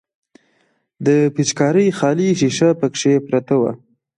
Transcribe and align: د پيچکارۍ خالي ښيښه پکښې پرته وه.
د 1.05 1.07
پيچکارۍ 1.33 1.87
خالي 1.97 2.27
ښيښه 2.39 2.69
پکښې 2.79 3.13
پرته 3.27 3.55
وه. 3.61 3.71